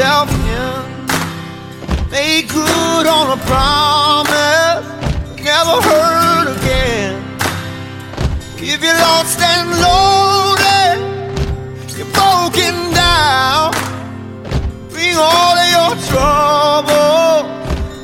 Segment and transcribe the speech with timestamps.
[0.00, 1.06] in.
[2.10, 4.86] Make good on a promise,
[5.36, 7.22] never hurt again.
[8.56, 11.00] If you're lost and loaded,
[11.98, 13.72] you're broken down.
[14.88, 17.44] Bring all of your trouble,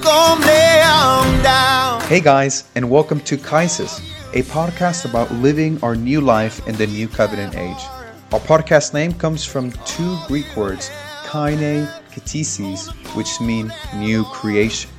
[0.02, 2.00] come down.
[2.02, 4.00] Hey guys, and welcome to Kaisis,
[4.34, 7.82] a podcast about living our new life in the new covenant age.
[8.32, 10.90] Our podcast name comes from two Greek words,
[11.36, 14.90] kaine katisis, which mean new creation.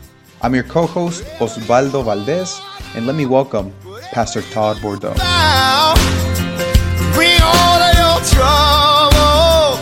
[0.43, 2.61] I'm your co-host Osvaldo Valdez,
[2.95, 3.73] and let me welcome
[4.11, 5.15] Pastor Todd Bordeaux.
[5.15, 5.95] down.
[7.15, 9.81] Bring all of your trouble,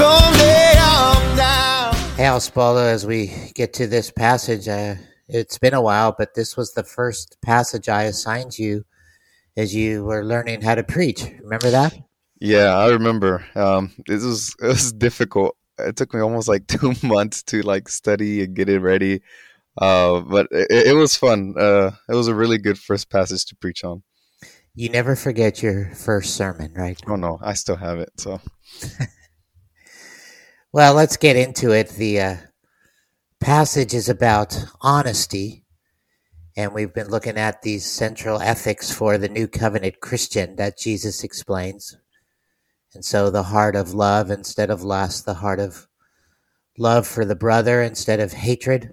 [0.00, 1.94] come lay 'em down.
[2.16, 4.96] Hey, Osvaldo, as we get to this passage, uh,
[5.28, 8.84] it's been a while, but this was the first passage I assigned you
[9.56, 11.20] as you were learning how to preach.
[11.44, 11.92] Remember that?
[12.40, 13.46] Yeah, I remember.
[13.54, 15.54] Um, this was it was difficult.
[15.84, 19.22] It took me almost like two months to like study and get it ready.
[19.78, 21.54] Uh, but it, it was fun.
[21.58, 24.02] Uh, it was a really good first passage to preach on.
[24.74, 27.00] You never forget your first sermon, right?
[27.06, 28.10] Oh no, I still have it.
[28.18, 28.40] So
[30.74, 31.90] Well, let's get into it.
[31.90, 32.36] The uh,
[33.40, 35.66] passage is about honesty,
[36.56, 41.22] and we've been looking at these central ethics for the new covenant Christian that Jesus
[41.24, 41.98] explains.
[42.94, 45.88] And so, the heart of love instead of lust, the heart of
[46.76, 48.92] love for the brother instead of hatred.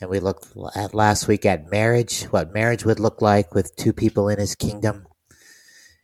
[0.00, 3.92] And we looked at last week at marriage, what marriage would look like with two
[3.92, 5.06] people in his kingdom.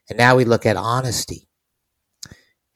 [0.09, 1.49] And now we look at honesty.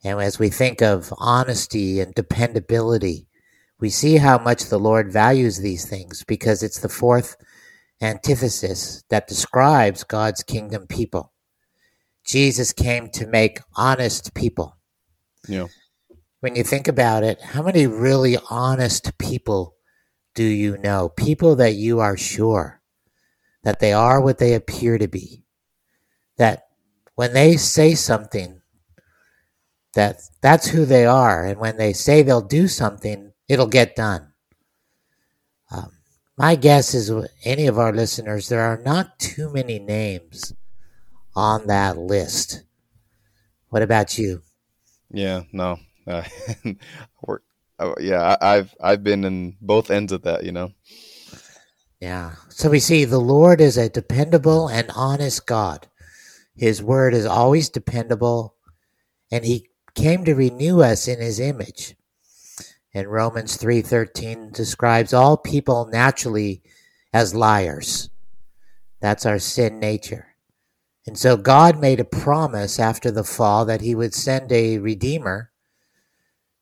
[0.03, 3.27] And as we think of honesty and dependability,
[3.79, 7.35] we see how much the Lord values these things because it's the fourth
[8.01, 11.33] antithesis that describes God's kingdom people.
[12.25, 14.77] Jesus came to make honest people.
[15.47, 15.67] yeah,
[16.39, 19.75] When you think about it, how many really honest people
[20.33, 21.09] do you know?
[21.09, 22.81] People that you are sure
[23.63, 25.43] that they are what they appear to be.
[26.37, 26.63] That
[27.15, 28.61] when they say something,
[29.95, 34.33] that that's who they are and when they say they'll do something it'll get done
[35.71, 35.89] um,
[36.37, 37.11] my guess is
[37.43, 40.53] any of our listeners there are not too many names
[41.35, 42.63] on that list
[43.69, 44.41] what about you
[45.11, 46.23] yeah, no, uh,
[47.25, 47.39] we're,
[47.79, 48.35] oh, yeah.
[48.41, 50.43] I, I've I've been in both ends of that.
[50.43, 50.71] You know.
[51.99, 55.87] yeah so we see the lord is a dependable and honest god
[56.55, 58.55] his word is always dependable
[59.31, 61.95] and he came to renew us in his image
[62.93, 66.61] and romans 3.13 describes all people naturally
[67.13, 68.09] as liars
[68.99, 70.34] that's our sin nature
[71.07, 75.51] and so god made a promise after the fall that he would send a redeemer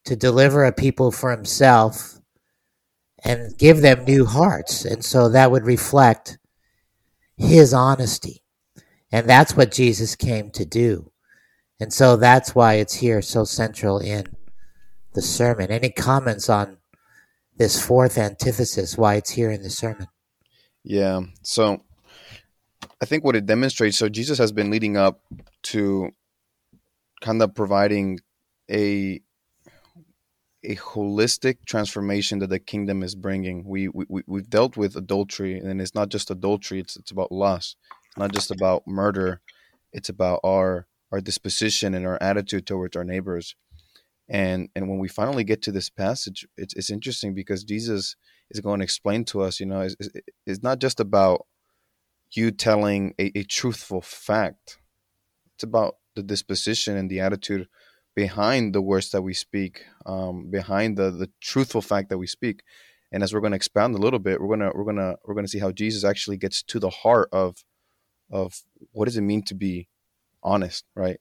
[0.06, 2.20] to deliver a people for himself
[3.24, 6.38] and give them new hearts and so that would reflect
[7.38, 8.44] his honesty
[9.12, 11.12] and that's what jesus came to do
[11.80, 14.26] and so that's why it's here so central in
[15.14, 15.72] the sermon.
[15.72, 16.78] Any comments on
[17.58, 20.08] this fourth antithesis, why it's here in the sermon?
[20.84, 21.22] Yeah.
[21.42, 21.84] So
[23.04, 23.98] I think what it demonstrates.
[23.98, 25.20] So Jesus has been leading up
[25.64, 26.12] to
[27.20, 28.22] kind of providing
[28.72, 29.20] a
[30.64, 33.66] a holistic transformation that the kingdom is bringing.
[33.66, 36.80] We, we we've dealt with adultery, and it's not just adultery.
[36.80, 37.76] It's it's about lust.
[38.08, 39.42] It's not just about murder.
[39.92, 43.54] It's about our our disposition and our attitude towards our neighbors.
[44.30, 48.16] And and when we finally get to this passage, it's it's interesting because Jesus
[48.50, 49.60] is going to explain to us.
[49.60, 49.98] You know, it's,
[50.48, 51.48] it's not just about
[52.36, 54.78] you telling a, a truthful fact.
[55.56, 57.68] It's about the disposition and the attitude
[58.16, 62.64] behind the words that we speak, um, behind the the truthful fact that we speak.
[63.12, 65.48] And as we're going to expound a little bit, we're gonna we're gonna we're gonna
[65.48, 67.64] see how Jesus actually gets to the heart of
[68.32, 69.88] of what does it mean to be
[70.42, 71.20] honest, right?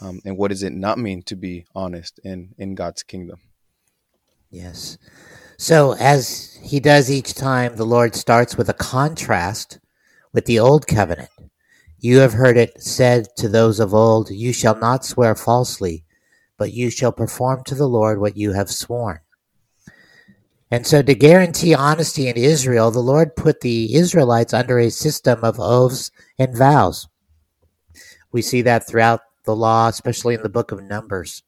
[0.00, 3.40] Um, and what does it not mean to be honest in in God's kingdom?
[4.50, 4.98] Yes.
[5.58, 9.78] So, as he does each time, the Lord starts with a contrast
[10.36, 11.30] with the old covenant.
[11.98, 16.04] You have heard it said to those of old, You shall not swear falsely,
[16.58, 19.20] but you shall perform to the Lord what you have sworn.
[20.70, 25.42] And so, to guarantee honesty in Israel, the Lord put the Israelites under a system
[25.42, 27.08] of oaths and vows.
[28.30, 31.44] We see that throughout the law, especially in the book of Numbers.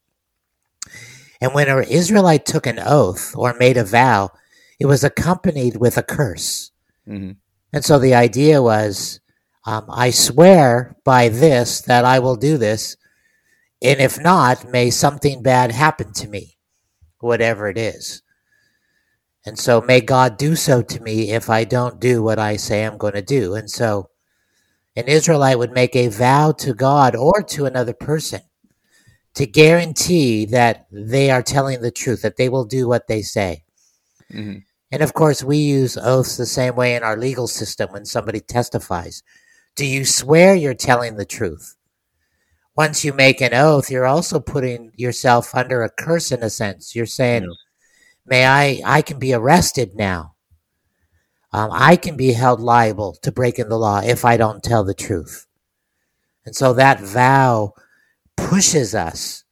[1.43, 4.31] And when an Israelite took an oath or made a vow,
[4.81, 6.73] it was accompanied with a curse.
[7.05, 7.32] hmm
[7.73, 9.20] And so the idea was
[9.67, 12.97] um, I swear by this that I will do this,
[13.82, 16.53] and if not, may something bad happen to me.
[17.20, 18.23] whatever it is.
[19.47, 22.85] And so may God do so to me if I don't do what I say
[22.85, 23.55] I'm going to do.
[23.55, 24.11] And so
[24.97, 28.43] an Israelite would make a vow to God or to another person
[29.35, 33.65] to guarantee that they are telling the truth, that they will do what they say.
[34.32, 34.65] Mhm.
[34.90, 38.40] And of course, we use oaths the same way in our legal system when somebody
[38.40, 39.23] testifies.
[39.76, 41.76] Do you swear you're telling the truth?
[42.76, 46.94] Once you make an oath, you're also putting yourself under a curse in a sense.
[46.94, 47.55] You're saying, Yeah.
[48.25, 50.35] May I, I can be arrested now.
[51.52, 54.94] Um, I can be held liable to breaking the law if I don't tell the
[54.94, 55.46] truth.
[56.44, 57.73] And so that vow
[58.37, 59.44] pushes us,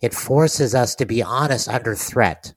[0.00, 2.54] it forces us to be honest under threat.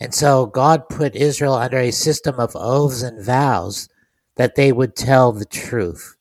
[0.00, 3.88] And so God put Israel under a system of oaths and vows
[4.36, 6.16] that they would tell the truth.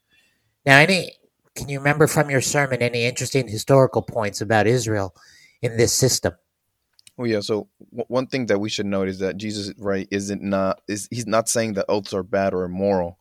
[0.65, 1.13] Now, any
[1.56, 5.15] can you remember from your sermon any interesting historical points about Israel
[5.62, 6.33] in this system?
[7.18, 7.39] Oh yeah.
[7.39, 11.07] So w- one thing that we should note is that Jesus, right, isn't not is
[11.09, 13.18] he's not saying that oaths are bad or immoral.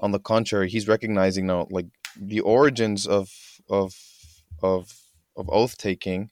[0.00, 1.86] On the contrary, he's recognizing now like
[2.16, 3.30] the origins of
[3.68, 3.94] of
[4.62, 4.92] of
[5.36, 6.30] of oath taking.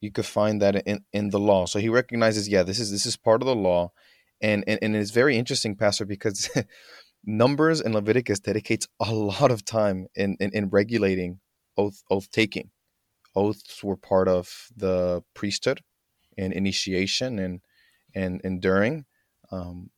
[0.00, 1.66] You could find that in in the law.
[1.66, 3.92] So he recognizes, yeah, this is this is part of the law,
[4.40, 6.50] and and, and it's very interesting, Pastor, because
[7.24, 11.40] Numbers and Leviticus dedicates a lot of time in in, in regulating
[11.76, 12.70] oath oath taking.
[13.36, 15.82] Oaths were part of the priesthood
[16.38, 17.60] and initiation and
[18.14, 19.04] and and during
[19.52, 19.90] um,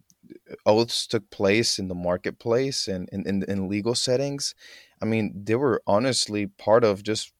[0.66, 4.54] oaths took place in the marketplace and in, in, in legal settings
[5.00, 7.32] i mean they were honestly part of just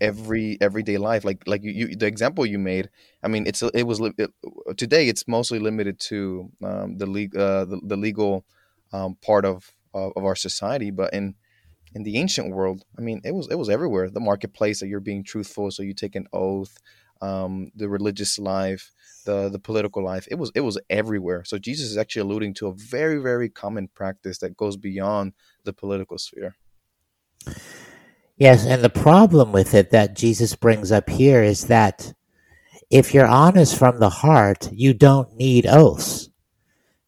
[0.00, 2.90] every everyday life like like you, you the example you made
[3.22, 4.30] i mean it's it was it,
[4.76, 8.44] today it's mostly limited to um, the legal uh, the, the legal
[8.92, 11.34] um, part of, of of our society but in
[11.94, 15.00] in the ancient world i mean it was it was everywhere the marketplace that you're
[15.00, 16.78] being truthful so you take an oath
[17.22, 18.92] um, the religious life,
[19.24, 20.26] the the political life.
[20.30, 21.44] It was it was everywhere.
[21.44, 25.32] So Jesus is actually alluding to a very very common practice that goes beyond
[25.64, 26.56] the political sphere.
[28.38, 32.12] Yes, and the problem with it that Jesus brings up here is that
[32.90, 36.28] if you're honest from the heart, you don't need oaths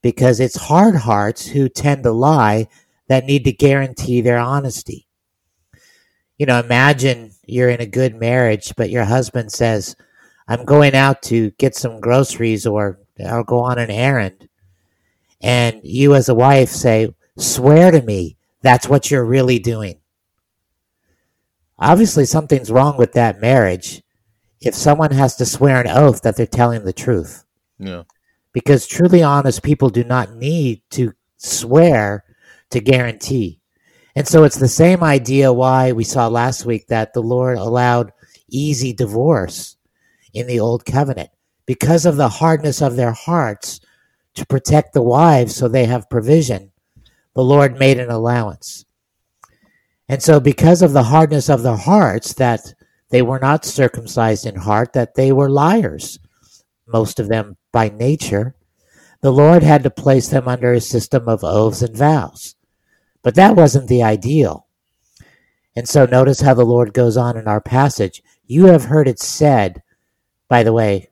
[0.03, 2.69] because it's hard hearts who tend to lie
[3.09, 5.07] that need to guarantee their honesty.
[6.39, 9.97] You know, imagine you're in a good marriage, but your husband says,
[10.47, 14.49] I'm going out to get some groceries or I'll go on an errand.
[15.43, 20.01] And you, as a wife, say, Swear to me that's what you're really doing.
[21.79, 24.03] Obviously, something's wrong with that marriage
[24.61, 27.45] if someone has to swear an oath that they're telling the truth.
[27.79, 28.03] Yeah.
[28.53, 32.25] Because truly honest people do not need to swear
[32.71, 33.61] to guarantee.
[34.17, 38.13] And so it's the same idea why we saw last week that the Lord allowed
[38.49, 39.77] easy divorce
[40.35, 41.31] in the old covenant
[41.67, 43.81] because of the hardness of their hearts
[44.35, 46.73] to protect the wives so they have provision.
[47.35, 48.85] The Lord made an allowance.
[50.09, 52.75] And so because of the hardness of their hearts that
[53.11, 56.19] they were not circumcised in heart, that they were liars,
[56.87, 58.55] most of them by nature,
[59.21, 62.55] the Lord had to place them under a system of oaths and vows.
[63.23, 64.67] But that wasn't the ideal.
[65.77, 68.23] And so notice how the Lord goes on in our passage.
[68.47, 69.83] You have heard it said,
[70.49, 71.11] by the way,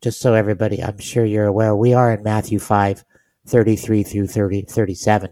[0.00, 3.04] just so everybody, I'm sure you're aware, we are in Matthew 5,
[3.46, 5.30] 33 through 30, 37.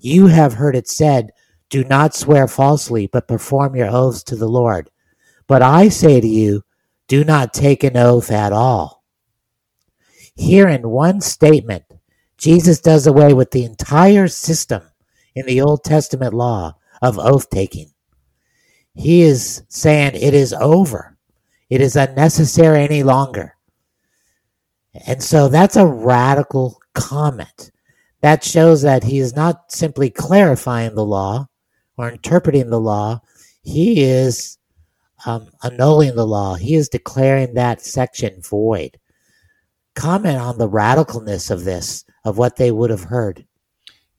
[0.00, 1.30] You have heard it said,
[1.70, 4.90] do not swear falsely, but perform your oaths to the Lord.
[5.46, 6.62] But I say to you,
[7.08, 9.04] do not take an oath at all.
[10.34, 11.84] Here in one statement,
[12.38, 14.82] Jesus does away with the entire system
[15.34, 17.90] in the Old Testament law of oath taking.
[18.94, 21.16] He is saying it is over.
[21.68, 23.54] It is unnecessary any longer.
[25.06, 27.70] And so that's a radical comment.
[28.22, 31.48] That shows that he is not simply clarifying the law
[32.00, 33.20] or interpreting the law,
[33.62, 34.56] he is
[35.26, 36.54] um, annulling the law.
[36.54, 38.98] He is declaring that section void.
[39.94, 43.44] Comment on the radicalness of this, of what they would have heard.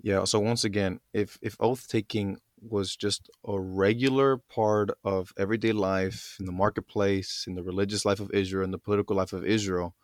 [0.03, 0.25] Yeah.
[0.25, 6.37] So once again, if if oath taking was just a regular part of everyday life
[6.39, 9.95] in the marketplace, in the religious life of Israel, in the political life of Israel,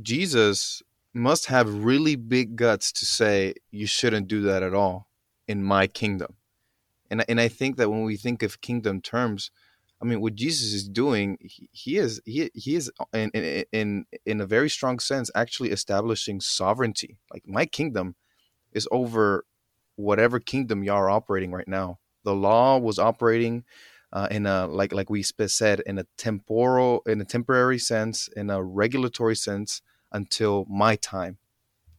[0.00, 5.08] Jesus must have really big guts to say you shouldn't do that at all
[5.48, 6.36] in my kingdom.
[7.10, 9.50] And and I think that when we think of kingdom terms,
[10.02, 14.06] I mean, what Jesus is doing, he, he is he he is in, in in
[14.24, 17.18] in a very strong sense actually establishing sovereignty.
[17.32, 18.16] Like my kingdom
[18.72, 19.44] is over
[19.96, 21.98] whatever kingdom y'all are operating right now.
[22.24, 23.64] The law was operating
[24.12, 28.50] uh, in a like like we said in a temporal in a temporary sense, in
[28.50, 29.82] a regulatory sense,
[30.12, 31.38] until my time.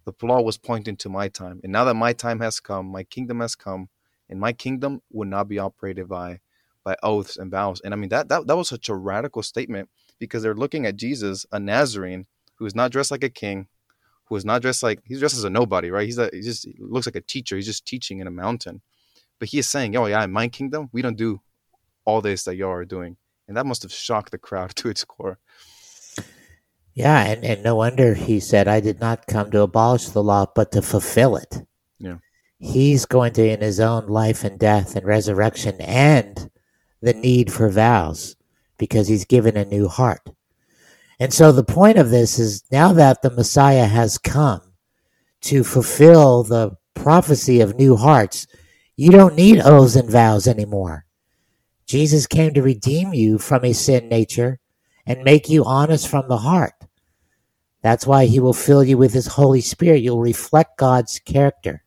[0.06, 3.04] The law was pointing to my time, and now that my time has come, my
[3.04, 3.90] kingdom has come,
[4.30, 6.40] and my kingdom would not be operated by
[6.84, 7.82] by oaths and vows.
[7.82, 10.96] And I mean that that that was such a radical statement because they're looking at
[10.96, 13.68] Jesus, a Nazarene, who is not dressed like a king,
[14.26, 16.06] who is not dressed like he's dressed as a nobody, right?
[16.06, 17.56] He's a he just looks like a teacher.
[17.56, 18.82] He's just teaching in a mountain,
[19.40, 21.42] but he is saying, "Oh yeah, in my kingdom, we don't do
[22.06, 23.18] all this that y'all are doing,"
[23.48, 25.40] and that must have shocked the crowd to its core.
[26.98, 30.48] Yeah, and, and no wonder he said, I did not come to abolish the law,
[30.56, 31.62] but to fulfill it.
[32.60, 36.50] He's going to, in his own life and death and resurrection, end
[37.02, 38.36] the need for vows
[38.78, 40.30] because he's given a new heart.
[41.20, 44.62] And so the point of this is now that the Messiah has come
[45.42, 48.48] to fulfill the prophecy of new hearts,
[48.96, 51.06] you don't need oaths and vows anymore.
[51.86, 54.60] Jesus came to redeem you from a sin nature
[55.06, 56.74] and make you honest from the heart.
[57.82, 60.02] That's why he will fill you with his Holy Spirit.
[60.02, 61.84] You'll reflect God's character.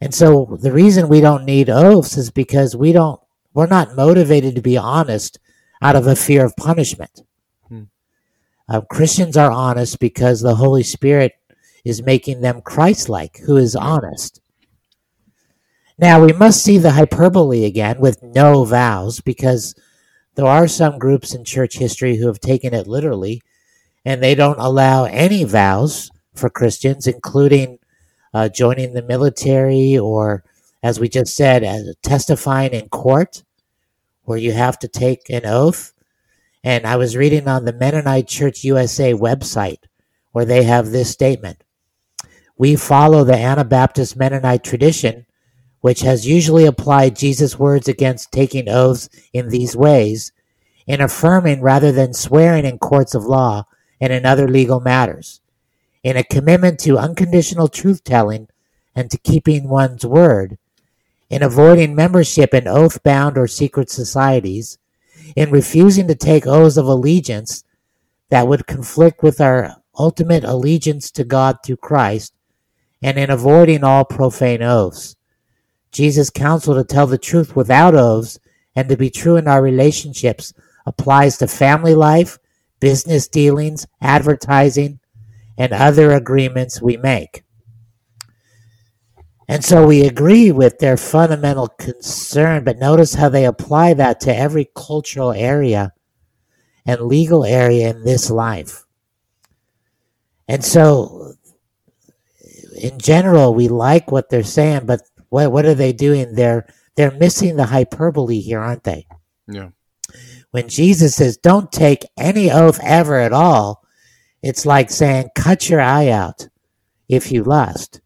[0.00, 3.20] And so the reason we don't need oaths is because we don't
[3.54, 5.38] we're not motivated to be honest
[5.80, 7.22] out of a fear of punishment.
[7.68, 7.84] Hmm.
[8.68, 11.32] Uh, Christians are honest because the Holy Spirit
[11.84, 14.40] is making them Christ like, who is honest.
[15.98, 19.74] Now, we must see the hyperbole again with no vows because
[20.34, 23.40] there are some groups in church history who have taken it literally
[24.04, 27.78] and they don't allow any vows for Christians, including
[28.36, 30.44] uh, joining the military or,
[30.82, 33.42] as we just said, uh, testifying in court
[34.24, 35.94] where you have to take an oath.
[36.62, 39.84] And I was reading on the Mennonite Church USA website
[40.32, 41.64] where they have this statement
[42.58, 45.24] We follow the Anabaptist Mennonite tradition,
[45.80, 50.30] which has usually applied Jesus' words against taking oaths in these ways,
[50.86, 53.64] in affirming rather than swearing in courts of law
[53.98, 55.40] and in other legal matters,
[56.06, 58.46] in a commitment to unconditional truth telling
[58.94, 60.56] and to keeping one's word
[61.28, 64.78] in avoiding membership in oath bound or secret societies,
[65.34, 67.64] in refusing to take oaths of allegiance
[68.28, 72.32] that would conflict with our ultimate allegiance to God through Christ,
[73.02, 75.16] and in avoiding all profane oaths.
[75.90, 78.38] Jesus' counsel to tell the truth without oaths
[78.76, 80.54] and to be true in our relationships
[80.86, 82.38] applies to family life,
[82.78, 85.00] business dealings, advertising,
[85.58, 87.42] and other agreements we make.
[89.48, 94.36] And so we agree with their fundamental concern, but notice how they apply that to
[94.36, 95.92] every cultural area
[96.84, 98.84] and legal area in this life.
[100.48, 101.34] And so,
[102.80, 106.34] in general, we like what they're saying, but what, what are they doing?
[106.34, 109.06] They're, they're missing the hyperbole here, aren't they?
[109.48, 109.70] Yeah.
[110.50, 113.85] When Jesus says, don't take any oath ever at all,
[114.46, 116.48] it's like saying, cut your eye out
[117.08, 118.00] if you lust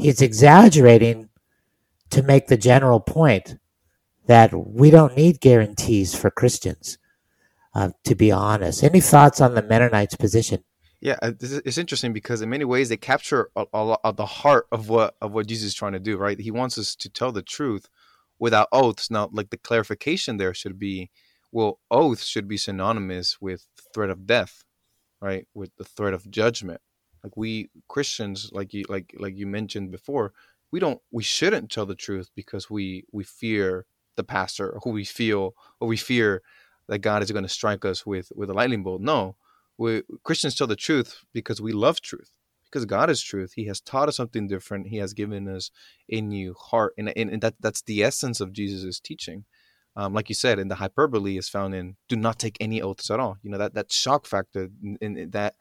[0.00, 1.28] he's exaggerating
[2.10, 3.56] to make the general point
[4.26, 6.98] that we don't need guarantees for Christians,
[7.74, 8.82] uh, to be honest.
[8.82, 10.64] Any thoughts on the Mennonites' position?
[11.00, 14.26] Yeah, uh, it's interesting because in many ways they capture a, a lot of the
[14.26, 16.18] heart of what of what Jesus is trying to do.
[16.18, 16.38] Right?
[16.38, 17.88] He wants us to tell the truth
[18.38, 19.10] without oaths.
[19.10, 21.10] Now, like the clarification there should be,
[21.52, 24.62] well, oaths should be synonymous with threat of death,
[25.20, 25.46] right?
[25.54, 26.80] With the threat of judgment.
[27.22, 30.32] Like we Christians, like you like like you mentioned before,
[30.70, 33.86] we don't we shouldn't tell the truth because we we fear
[34.16, 36.42] the pastor or who we feel or we fear
[36.88, 39.02] that God is going to strike us with with a lightning bolt.
[39.02, 39.36] No,
[39.76, 42.32] we Christians tell the truth because we love truth.
[42.64, 43.54] Because God is truth.
[43.56, 44.86] He has taught us something different.
[44.86, 45.72] He has given us
[46.08, 49.44] a new heart, and, and, and that that's the essence of Jesus' teaching.
[49.96, 53.10] Um, like you said, and the hyperbole is found in "do not take any oaths
[53.10, 54.68] at all." You know that that shock factor,
[55.00, 55.54] that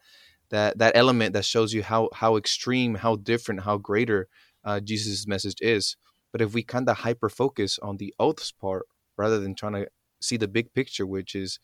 [0.50, 4.28] that that element that shows you how how extreme, how different, how greater
[4.64, 5.96] uh, Jesus' message is.
[6.32, 8.86] But if we kind of hyper focus on the oaths part
[9.18, 9.88] rather than trying to
[10.22, 11.60] see the big picture, which is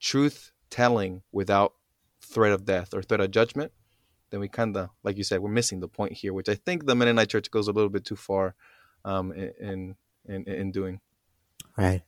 [0.00, 1.74] truth telling without
[2.20, 3.72] threat of death or threat of judgment,
[4.30, 6.86] then we kind of, like you said, we're missing the point here, which I think
[6.86, 8.54] the Mennonite Church goes a little bit too far
[9.04, 11.00] um, in, in in doing.
[11.78, 12.02] Right.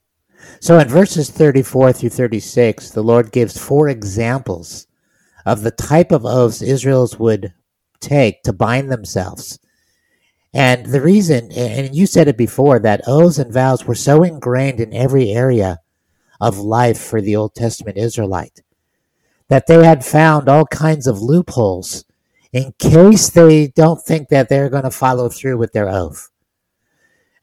[0.59, 4.85] So in verses 34 through 36, the Lord gives four examples
[5.45, 7.53] of the type of oaths Israel's would
[8.01, 9.59] take to bind themselves.
[10.53, 14.81] And the reason, and you said it before, that oaths and vows were so ingrained
[14.81, 15.79] in every area
[16.41, 18.61] of life for the Old Testament Israelite
[19.47, 22.03] that they had found all kinds of loopholes
[22.51, 26.29] in case they don't think that they're going to follow through with their oath.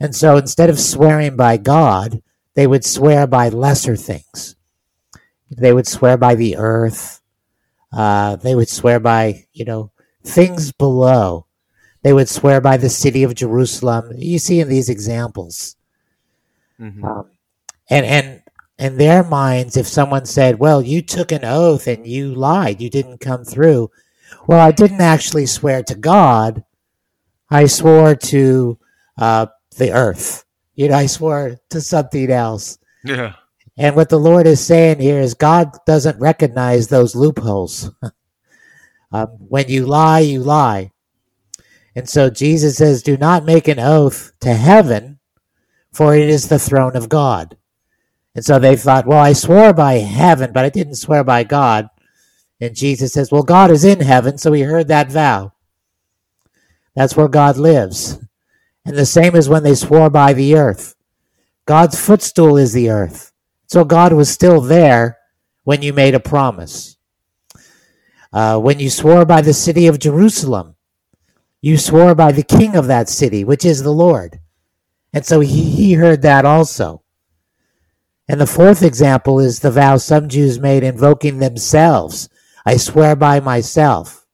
[0.00, 2.22] And so instead of swearing by God,
[2.54, 4.56] they would swear by lesser things.
[5.50, 7.20] They would swear by the earth.
[7.92, 9.90] Uh, they would swear by, you know,
[10.24, 11.46] things below.
[12.02, 14.12] They would swear by the city of Jerusalem.
[14.16, 15.76] You see in these examples.
[16.80, 17.02] Mhm.
[17.02, 17.30] Um,
[17.90, 18.42] and and
[18.78, 22.88] in their minds, if someone said, "Well, you took an oath and you lied, you
[22.90, 23.90] didn't come through,"
[24.46, 26.64] well, I didn't actually swear to God.
[27.50, 28.78] I swore to
[29.16, 29.46] uh,
[29.78, 30.44] the earth.
[30.74, 32.78] You know, I swore to something else.
[33.04, 33.34] Yeah.
[33.76, 37.90] And what the Lord is saying here is God doesn't recognize those loopholes.
[39.12, 40.90] um, when you lie, you lie.
[41.94, 45.18] And so Jesus says, Do not make an oath to heaven,
[45.92, 47.56] for it is the throne of God.
[48.34, 51.88] And so they thought, Well, I swore by heaven, but I didn't swear by God.
[52.60, 55.52] And Jesus says, Well, God is in heaven, so he heard that vow.
[56.94, 58.18] That's where God lives.
[58.88, 60.96] And the same as when they swore by the earth.
[61.66, 63.32] God's footstool is the earth.
[63.66, 65.18] So God was still there
[65.64, 66.96] when you made a promise.
[68.32, 70.74] Uh, when you swore by the city of Jerusalem,
[71.60, 74.40] you swore by the king of that city, which is the Lord.
[75.12, 77.02] And so he, he heard that also.
[78.26, 82.30] And the fourth example is the vow some Jews made invoking themselves.
[82.64, 84.26] I swear by myself.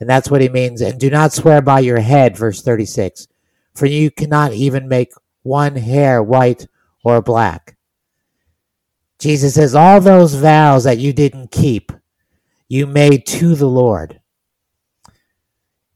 [0.00, 0.80] And that's what he means.
[0.80, 3.28] And do not swear by your head, verse 36,
[3.74, 5.12] for you cannot even make
[5.42, 6.66] one hair white
[7.04, 7.76] or black.
[9.18, 11.92] Jesus says, All those vows that you didn't keep,
[12.68, 14.20] you made to the Lord.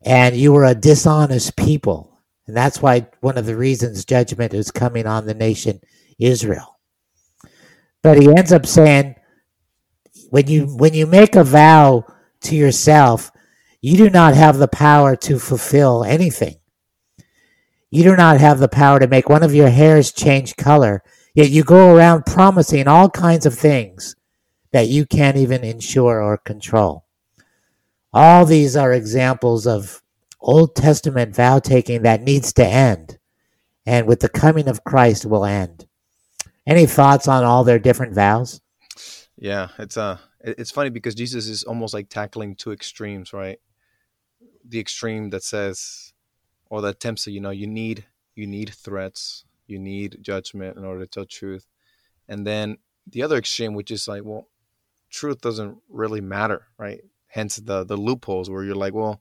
[0.03, 2.19] And you were a dishonest people.
[2.47, 5.81] And that's why one of the reasons judgment is coming on the nation
[6.19, 6.79] Israel.
[8.03, 9.17] But he ends up saying,
[10.31, 12.07] when you when you make a vow
[12.43, 13.31] to yourself,
[13.81, 16.57] you do not have the power to fulfill anything.
[17.91, 21.03] You do not have the power to make one of your hairs change color,
[21.35, 24.15] yet you go around promising all kinds of things
[24.73, 27.05] that you can't even ensure or control.
[28.13, 30.03] All these are examples of
[30.41, 33.19] Old Testament vow taking that needs to end,
[33.87, 35.87] and with the coming of Christ will end.
[36.67, 38.61] Any thoughts on all their different vows?
[39.37, 43.59] Yeah, it's uh it's funny because Jesus is almost like tackling two extremes, right?
[44.71, 46.13] The extreme that says
[46.71, 50.85] or that tempts you, you know, you need you need threats, you need judgment in
[50.85, 51.67] order to tell truth.
[52.29, 54.49] And then the other extreme which is like, well,
[55.11, 57.01] truth doesn't really matter, right?
[57.27, 59.21] Hence the the loopholes where you're like, well,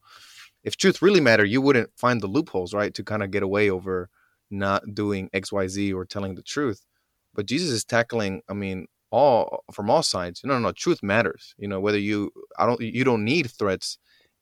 [0.63, 2.93] if truth really mattered, you wouldn't find the loopholes, right?
[2.93, 4.09] To kind of get away over
[4.51, 6.85] not doing XYZ or telling the truth.
[7.33, 10.41] But Jesus is tackling, I mean, all from all sides.
[10.43, 10.71] No, no, no.
[10.71, 11.55] Truth matters.
[11.57, 13.97] You know, whether you, I don't, you don't need threats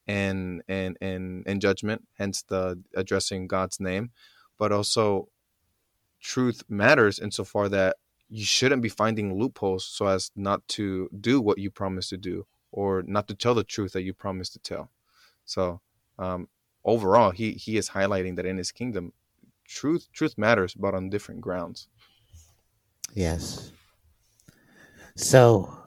[0.08, 2.08] and and and and judgment.
[2.18, 4.12] Hence the addressing God's name,
[4.58, 5.30] but also
[6.20, 7.98] truth matters insofar that
[8.30, 12.46] you shouldn't be finding loopholes so as not to do what you promised to do
[12.72, 14.90] or not to tell the truth that you promised to tell.
[15.46, 15.80] So
[16.20, 16.50] um,
[16.84, 19.14] overall, he he is highlighting that in his kingdom,
[19.66, 21.88] truth truth matters, but on different grounds.
[23.14, 23.72] Yes.
[25.16, 25.87] So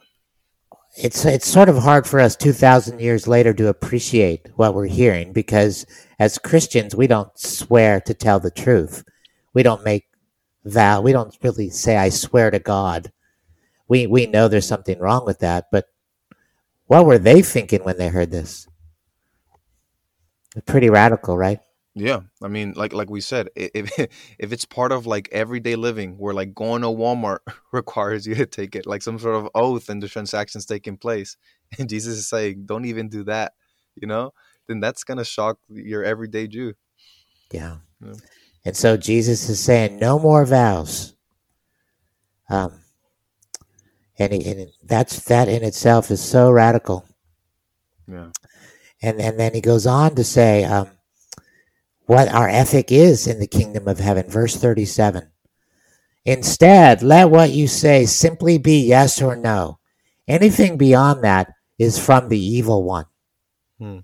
[0.97, 5.33] it's it's sort of hard for us 2000 years later to appreciate what we're hearing
[5.33, 5.87] because
[6.19, 9.05] as Christians we don't swear to tell the truth.
[9.55, 10.07] We don't make
[10.65, 11.01] vow.
[11.01, 13.13] We don't really say I swear to God.
[13.89, 15.87] We we know there's something wrong with that, but
[16.87, 18.67] what were they thinking when they heard this?
[20.67, 21.61] Pretty radical, right?
[22.01, 23.91] Yeah, I mean, like like we said, if
[24.39, 27.41] if it's part of like everyday living, where like going to Walmart
[27.73, 31.37] requires you to take it, like some sort of oath and the transactions taking place,
[31.79, 33.53] and Jesus is saying, "Don't even do that,"
[33.97, 34.33] you know,
[34.69, 36.75] then that's gonna shock your everyday Jew.
[37.53, 37.79] Yeah.
[38.05, 38.15] Yeah.
[38.65, 41.15] And so Jesus is saying, no more vows.
[42.51, 42.81] Um,
[44.19, 47.07] and, he, and that's that in itself is so radical.
[48.09, 48.31] Yeah,
[49.03, 50.91] And and then he goes on to say um,
[52.11, 54.29] what our ethic is in the kingdom of heaven.
[54.29, 55.31] Verse thirty-seven.
[56.25, 59.79] Instead, let what you say simply be yes or no.
[60.27, 63.05] Anything beyond that is from the evil one.
[63.79, 63.99] Hmm.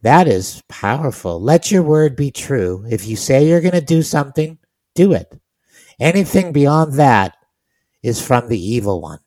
[0.00, 1.38] That is powerful.
[1.38, 2.86] Let your word be true.
[2.90, 4.56] If you say you're going to do something,
[4.94, 5.38] do it.
[6.00, 7.36] Anything beyond that
[8.02, 9.18] is from the evil one.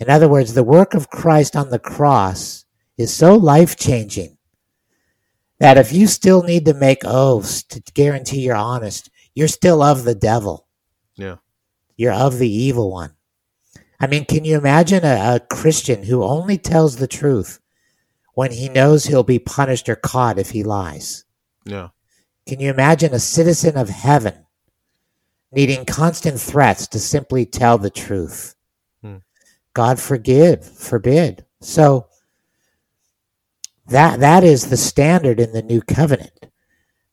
[0.00, 2.64] In other words, the work of Christ on the cross
[2.98, 4.35] is so life changing
[5.58, 10.04] that if you still need to make oaths to guarantee you're honest, you're still of
[10.04, 10.66] the devil.
[11.16, 11.36] Yeah.
[11.96, 13.12] You're of the evil one.
[13.98, 17.60] I mean, can you imagine a, a Christian who only tells the truth
[18.34, 21.24] when he knows he'll be punished or caught if he lies?
[21.64, 21.88] yeah,
[22.46, 24.46] Can you imagine a citizen of heaven
[25.52, 28.54] needing constant threats to simply tell the truth.
[29.02, 29.16] Hmm.
[29.72, 31.44] God forgive, forbid.
[31.60, 32.08] So
[33.88, 36.46] that that is the standard in the new covenant.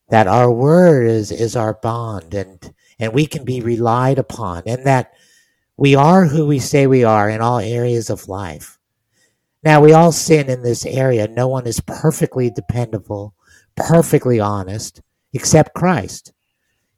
[0.09, 4.86] That our word is, is our bond and and we can be relied upon and
[4.86, 5.13] that
[5.77, 8.77] we are who we say we are in all areas of life.
[9.63, 11.27] Now we all sin in this area.
[11.27, 13.33] No one is perfectly dependable,
[13.75, 15.01] perfectly honest,
[15.33, 16.33] except Christ.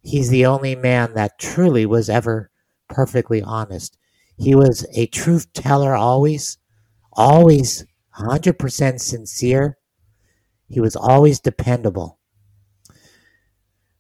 [0.01, 2.51] He's the only man that truly was ever
[2.89, 3.97] perfectly honest.
[4.38, 6.57] He was a truth teller always,
[7.13, 7.85] always
[8.17, 9.78] 100% sincere.
[10.67, 12.19] He was always dependable.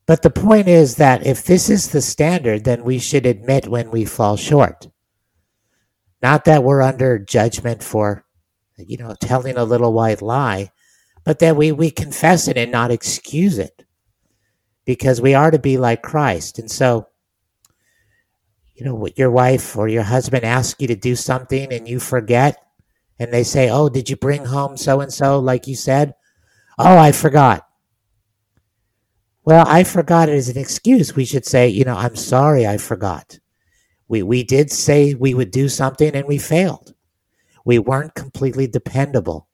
[0.05, 3.89] But the point is that if this is the standard, then we should admit when
[3.89, 4.87] we fall short.
[6.21, 8.25] Not that we're under judgment for,
[8.77, 10.71] you know, telling a little white lie,
[11.23, 13.83] but that we, we confess it and not excuse it
[14.85, 16.59] because we are to be like Christ.
[16.59, 17.07] And so,
[18.75, 21.99] you know, what your wife or your husband asks you to do something and you
[21.99, 22.57] forget,
[23.19, 26.13] and they say, Oh, did you bring home so and so like you said?
[26.77, 27.65] Oh, I forgot.
[29.45, 31.15] Well, I forgot it as an excuse.
[31.15, 33.39] We should say, you know, I'm sorry I forgot.
[34.07, 36.93] We, we did say we would do something and we failed.
[37.63, 39.47] We weren't completely dependable.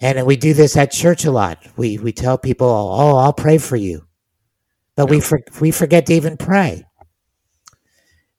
[0.00, 1.58] And we do this at church a lot.
[1.76, 4.06] We, we tell people, oh, I'll pray for you.
[4.94, 6.84] But we, for, we forget to even pray.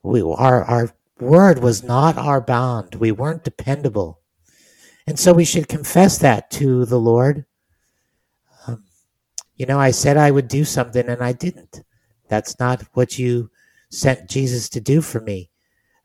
[0.02, 2.96] We, our, our word was not our bond.
[2.96, 4.20] We weren't dependable.
[5.06, 7.44] And so we should confess that to the Lord.
[8.66, 8.84] Um,
[9.56, 11.82] you know, I said I would do something and I didn't.
[12.28, 13.50] That's not what you
[13.90, 15.50] sent Jesus to do for me,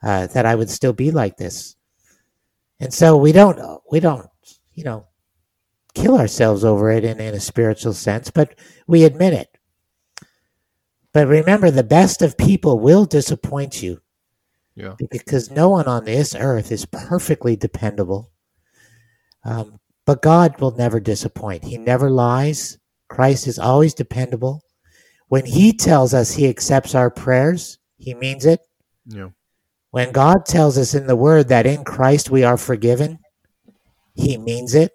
[0.02, 1.76] uh, that I would still be like this.
[2.80, 4.28] And so we don't, we don't,
[4.74, 5.08] you know,
[5.94, 9.58] kill ourselves over it in, in a spiritual sense, but we admit it.
[11.14, 14.02] But remember, the best of people will disappoint you.
[14.76, 14.96] Yeah.
[15.10, 18.32] Because no one on this earth is perfectly dependable.
[19.44, 21.64] Um, but God will never disappoint.
[21.64, 22.78] He never lies.
[23.08, 24.64] Christ is always dependable.
[25.28, 28.60] When He tells us He accepts our prayers, He means it.
[29.06, 29.30] Yeah.
[29.92, 33.20] When God tells us in the Word that in Christ we are forgiven,
[34.14, 34.92] He means it.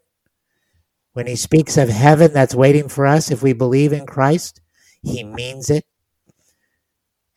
[1.13, 4.61] When He speaks of heaven that's waiting for us if we believe in Christ,
[5.03, 5.85] He means it.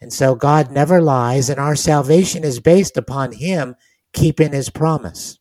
[0.04, 3.78] And so God never lies, and our salvation is based upon Him
[4.12, 5.40] keeping His promise.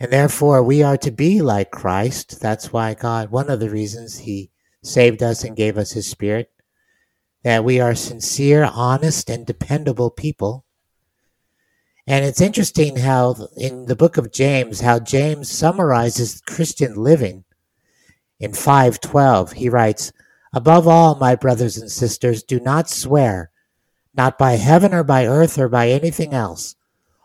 [0.00, 2.40] And therefore, we are to be like Christ.
[2.40, 4.50] That's why God, one of the reasons He
[4.82, 6.50] saved us and gave us His Spirit,
[7.42, 10.64] that we are sincere, honest, and dependable people.
[12.06, 17.44] And it's interesting how in the book of James, how James summarizes Christian living.
[18.40, 20.14] In 512, he writes,
[20.52, 23.50] Above all, my brothers and sisters, do not swear,
[24.14, 26.76] not by heaven or by earth or by anything else.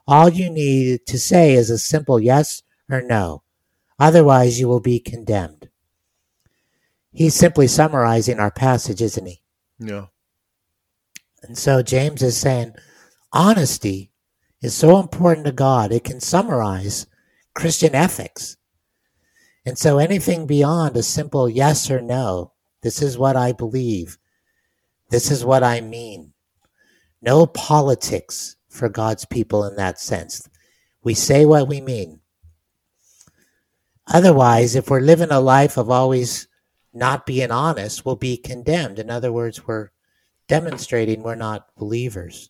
[0.08, 3.44] All you need to say is a simple yes or no.
[4.00, 5.70] Otherwise, you will be condemned.
[7.12, 9.42] He's simply summarizing our passage, isn't he?
[9.80, 10.06] Yeah.
[11.44, 12.76] And so James is saying
[13.34, 14.12] honesty
[14.62, 17.08] is so important to God, it can summarize
[17.54, 18.58] Christian ethics.
[19.66, 24.18] And so anything beyond a simple yes or no this is what I believe.
[25.10, 26.34] This is what I mean.
[27.22, 30.50] No politics for God's people in that sense.
[31.04, 32.20] We say what we mean.
[34.08, 36.48] Otherwise, if we're living a life of always
[36.94, 39.00] not being honest, we'll be condemned.
[39.00, 39.90] In other words, we're
[40.48, 42.50] demonstrating we're not believers.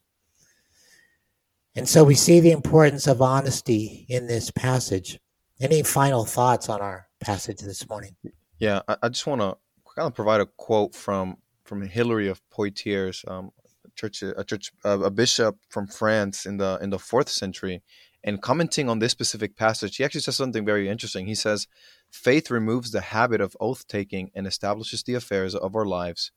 [1.75, 5.19] And so we see the importance of honesty in this passage.
[5.59, 8.15] Any final thoughts on our passage this morning?
[8.59, 9.57] Yeah, I, I just want to
[9.97, 13.51] kind of provide a quote from from Hilary of Poitiers, um,
[13.83, 17.81] a church, a church, a bishop from France in the in the fourth century,
[18.23, 21.25] and commenting on this specific passage, he actually says something very interesting.
[21.25, 21.67] He says,
[22.11, 26.31] "Faith removes the habit of oath taking and establishes the affairs of our lives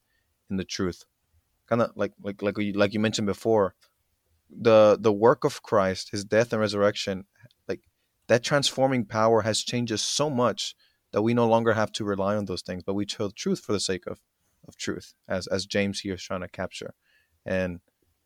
[0.49, 1.05] in the truth."
[1.69, 3.75] Kind of like like like you, like you mentioned before,
[4.51, 7.27] the the work of Christ, His death and resurrection,
[7.69, 7.83] like
[8.29, 10.75] that transforming power has changed us so much
[11.13, 13.73] that we no longer have to rely on those things, but we tell truth for
[13.73, 14.21] the sake of,
[14.67, 16.95] of truth, as as James here is trying to capture.
[17.45, 17.81] And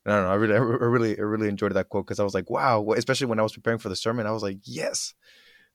[0.06, 2.34] I don't know, I really, I really, I really enjoyed that quote because I was
[2.34, 5.14] like, wow, especially when I was preparing for the sermon, I was like, yes,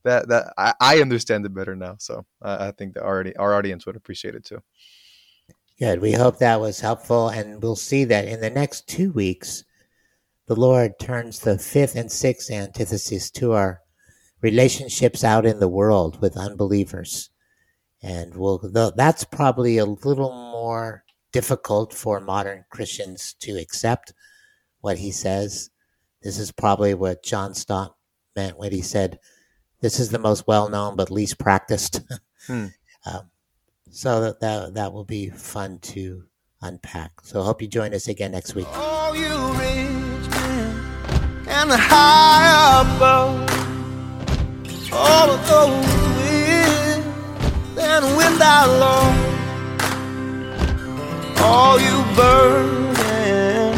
[0.04, 1.96] that that I, I understand it better now.
[2.00, 4.62] So uh, I think that already our audience would appreciate it too.
[5.80, 6.02] Good.
[6.02, 9.64] We hope that was helpful, and we'll see that in the next two weeks,
[10.48, 13.82] the Lord turns the fifth and sixth antithesis to our
[14.42, 17.30] relationships out in the world with unbelievers.
[18.02, 18.60] And we'll,
[18.96, 24.14] that's probably a little more difficult for modern Christians to accept
[24.82, 25.70] what he says.
[26.22, 27.96] This is probably what John Stott
[28.36, 29.20] meant when he said,
[29.82, 32.02] "This is the most well-known but least practiced."
[32.48, 32.68] Hmm.
[33.06, 33.30] um,
[33.92, 36.24] so that, that that will be fun to
[36.62, 37.12] unpack.
[37.22, 38.66] So I hope you join us again next week.
[38.72, 39.14] Oh,
[44.92, 47.04] all of those with
[47.78, 49.16] and without love.
[51.42, 53.78] All you burden,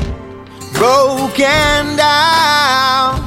[0.74, 3.20] broken down,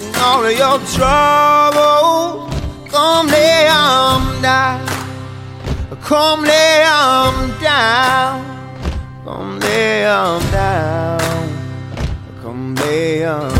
[0.00, 2.52] and all of your troubles,
[2.90, 4.80] come lay 'em down,
[6.02, 8.54] come lay 'em down.
[9.24, 11.18] Come lay 'em down.
[12.42, 13.53] Come lay 'em